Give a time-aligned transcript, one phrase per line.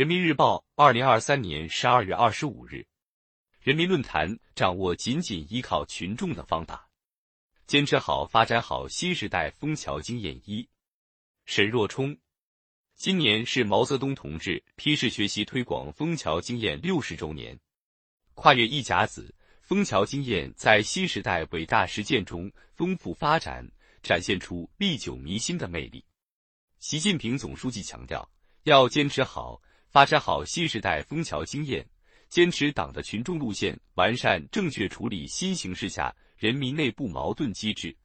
[0.00, 2.86] 人民日报，二零二三年十二月二十五日。
[3.60, 6.88] 人民论坛：掌握紧紧依靠群众的方法，
[7.66, 10.66] 坚持好发展好新时代枫桥经验一。
[11.44, 12.16] 沈若冲，
[12.94, 17.60] 今年是毛泽东同志批示学习推广枫桥经验六十周年，
[18.32, 23.70] 跨越一甲子，枫桥经验在新时代伟大实践中丰富发展，
[24.02, 26.02] 展现出历久弥新的魅力。
[26.78, 28.26] 习近平总书记强调，
[28.62, 29.60] 要坚持好
[29.90, 31.84] 发展好新时代枫桥经验。
[32.28, 37.96] 坚持党的群众路线，完善正确处理新形势下人民内部矛盾机制，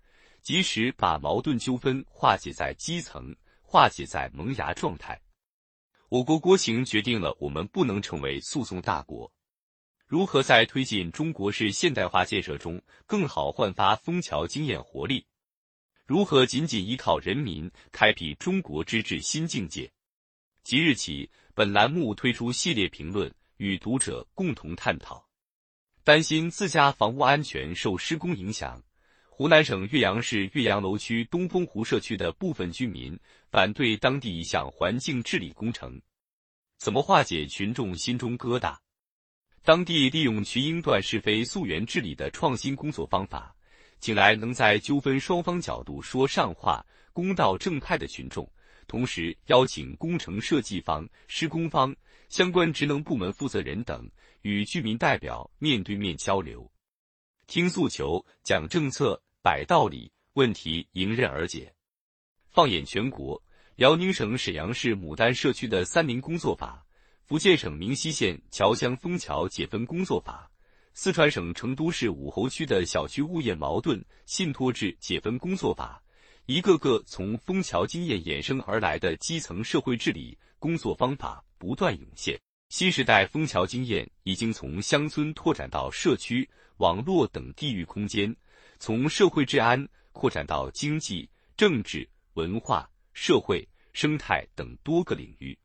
[0.41, 5.21] 及时把矛盾纠纷化解在基层，化解在萌芽状态。
[6.09, 9.31] 我国国情决定了我们不能成为诉讼大国。
[10.07, 15.23] 如何在推进中国式现代化建设中更好焕发枫桥经验活力？
[16.07, 19.91] 如何紧紧依靠人民，开辟中国之治新境界？
[20.63, 23.33] 即日起，本栏目推出系列评论。
[23.57, 25.25] 与读者共同探讨。
[26.03, 28.83] 担心自家房屋安全受施工影响，
[29.29, 33.17] 湖南省岳阳市岳阳楼区东风湖社区的部分居民
[33.49, 36.01] 反对当地一项环境治理工程。
[36.77, 38.75] 怎么化解群众心中疙瘩？
[39.63, 43.55] 当地利用群英断是非、溯源治理的创新工作方法，
[44.01, 48.45] 请来能在纠纷双方角度说上话、公道正派的群众。
[48.87, 51.95] 同时邀请工程设计方、施工方、
[52.29, 54.09] 相关职能部门负责人等
[54.41, 56.71] 与居民代表面对面交流，
[57.47, 61.73] 听诉求、讲政策、摆道理，问题迎刃而解。
[62.49, 63.41] 放眼全国，
[63.75, 66.85] 辽宁省沈阳市牡丹社区的三民工作法，
[67.23, 70.49] 福建省明溪县侨乡枫桥解分工作法，
[70.93, 76.01] 四川省成都市武侯区的小区物业矛盾信托制解分工作法。
[76.47, 88.35] 一个个从枫桥经验衍生而来的基层社会治理工作方法不断涌现，新时代枫桥经验已经从乡村拓展到社区、网络等地域空间，
[88.77, 95.57] 从社会治安扩展到经济、政治、文化、社会、生态等多个领域。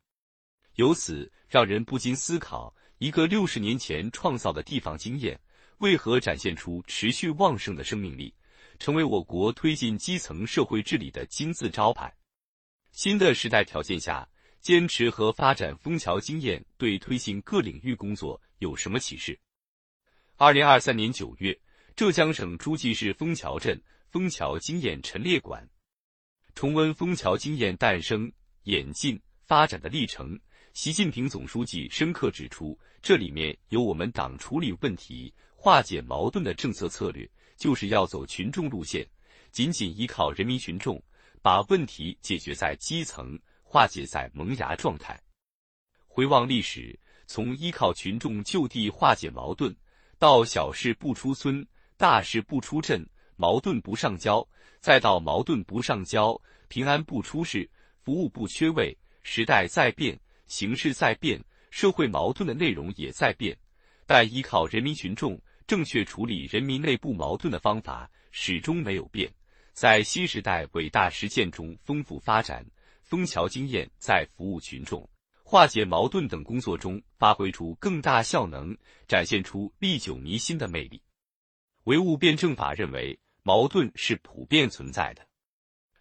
[0.77, 5.39] 由此让人不禁思考：一个六十年前创造的地方经验，
[5.77, 8.33] 为何展现出持续旺盛的生命力？
[8.81, 12.11] 成为我国推进基层社会治理的金字招牌。
[12.91, 14.27] 新的时代条件下，
[14.59, 19.39] 坚持和发展枫桥经验对推进各领域工作有什么启示？
[20.35, 21.55] 二零二三年九月，
[21.95, 25.69] 浙江省诸暨市枫桥镇枫桥经验陈列馆，
[26.55, 28.31] 重温枫桥经验诞生、
[28.63, 30.39] 演进、发展的历程。
[30.73, 37.29] 习近平总书记深刻指出，这里面有我们党处理问题、化解矛盾的政策策略。
[37.61, 39.07] 就是要走群众路线，
[39.51, 40.99] 紧紧依靠人民群众，
[41.43, 45.21] 把问题解决在基层，化解在萌芽状态。
[46.07, 49.71] 回望历史，从依靠群众就地化解矛盾，
[50.17, 51.63] 到小事不出村，
[51.97, 54.43] 大事不出镇，矛盾不上交，
[54.79, 56.35] 再到矛盾不上交，
[56.67, 57.69] 平安不出事，
[58.03, 58.97] 服务不缺位。
[59.21, 61.39] 时代在变，形势在变，
[61.69, 63.55] 社会矛盾的内容也在变，
[64.07, 65.39] 但依靠人民群众。
[65.71, 69.31] 正确处理人民内部矛盾的方法始终没有变，
[69.71, 72.65] 在新时代伟大实践中丰富发展。
[73.03, 75.09] 枫桥经验在服务群众、
[75.45, 78.77] 化解矛盾等工作中发挥出更大效能，
[79.07, 81.01] 展现出历久弥新的魅力。
[81.85, 85.25] 唯物辩证法认为，矛盾是普遍存在的。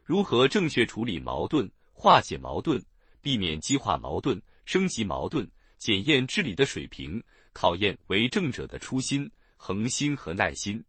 [0.02, 2.84] 如何正确处理矛盾、化解矛盾，
[3.22, 5.48] 避免激化矛盾、升级矛盾，
[5.78, 9.31] 检验治理的水平，考验为政者的初心。
[9.62, 10.82] 恒心和耐心，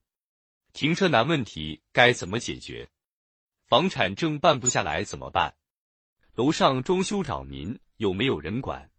[0.72, 2.90] 停车难问题该怎么解决？
[3.68, 5.54] 房产证办不下来怎么办？
[6.36, 8.90] 楼上装修扰民有没有人管？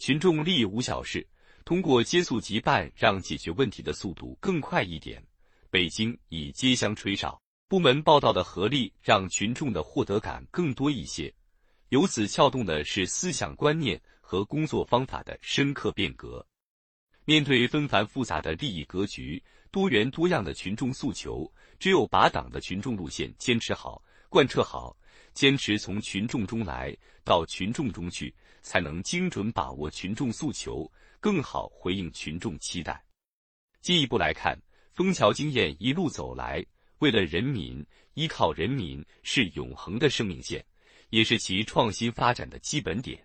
[0.00, 1.24] 群众利益无小事，
[1.64, 5.24] 通过接速即办，让解决问题的速度更快一点。
[5.70, 11.32] 北京以街乡吹哨，部门报道的合力，让群众的获得感更多一些。
[11.90, 16.44] 由此撬动的是思想观念和工作方法的深刻变革。
[17.28, 21.46] 面对纷繁复杂的利益格局、多元多样的群众诉求，
[21.78, 24.96] 只有把党的群众路线坚持好、贯彻好，
[25.34, 30.90] 坚持从群众中来到群众中去，才能精准把握群众诉求，
[31.20, 33.04] 更好回应群众期待。
[33.82, 34.58] 进一步来看，
[34.94, 36.64] 枫桥经验一路走来，
[37.00, 37.84] 为了人民、
[38.14, 40.64] 依靠人民是永恒的生命线，
[41.10, 43.22] 也是其创新发展的基本点。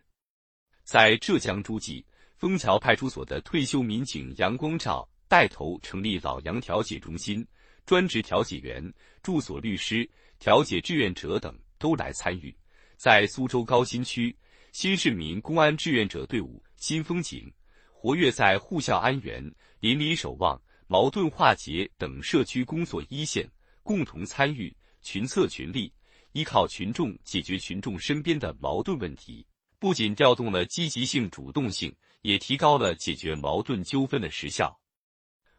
[0.83, 2.05] 在浙江诸暨。
[2.43, 7.47] 枫桥派出所的退休民警杨光照带头成立老杨调解中心，
[7.85, 10.05] 专职调解员、住所律师、
[10.39, 12.53] 调解志愿者等都来参与。
[12.97, 14.35] 在苏州高新区，
[14.73, 17.49] 新市民公安志愿者队伍新风景，
[17.93, 19.41] 活跃在护校安源、
[19.79, 23.49] 邻里守望、矛盾化解等社区工作一线，
[23.83, 25.89] 共同参与、群策群力，
[26.33, 29.47] 依靠群众解决群众身边的矛盾问题。
[29.83, 34.79] 不仅调动了积极性、主动性，也提高了解决矛盾纠纷的时效。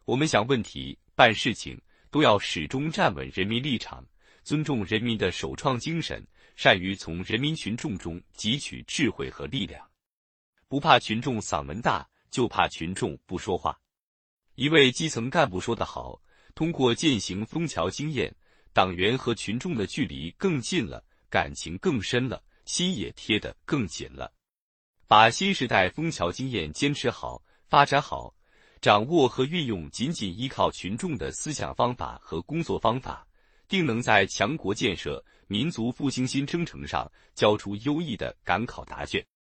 [0.07, 1.79] 我们想问题、办事情，
[2.11, 4.03] 都要始终站稳人民立场。
[4.43, 6.27] 尊重人民的首创精神，
[6.57, 9.87] 善于从人民群众中汲取智慧和力量，
[10.69, 13.79] 不怕群众嗓门大，就怕群众不说话。
[14.55, 16.19] 一位基层干部说得好
[16.57, 18.35] ：“通过践行枫桥经验，
[18.73, 24.33] 党员和群众的距离更近了，感情更深了，心也贴得更紧了。
[25.07, 28.35] 把新时代枫桥经验坚持好、发展好，
[28.81, 33.27] 掌握和运用仅仅依靠群众的思想方法和工作方法。”
[33.67, 39.27] 定能在强国建设、民族复兴新征程上交出优异的赶考答卷。